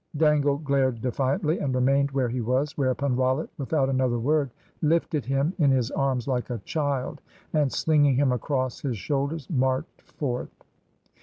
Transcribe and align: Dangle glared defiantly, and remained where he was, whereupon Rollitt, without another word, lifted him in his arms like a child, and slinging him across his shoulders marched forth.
Dangle 0.17 0.57
glared 0.57 0.99
defiantly, 0.99 1.59
and 1.59 1.75
remained 1.75 2.09
where 2.09 2.27
he 2.29 2.41
was, 2.41 2.75
whereupon 2.75 3.15
Rollitt, 3.15 3.51
without 3.59 3.87
another 3.87 4.17
word, 4.17 4.49
lifted 4.81 5.25
him 5.25 5.53
in 5.59 5.69
his 5.69 5.91
arms 5.91 6.27
like 6.27 6.49
a 6.49 6.57
child, 6.65 7.21
and 7.53 7.71
slinging 7.71 8.15
him 8.15 8.31
across 8.31 8.79
his 8.81 8.97
shoulders 8.97 9.47
marched 9.51 10.01
forth. 10.01 10.49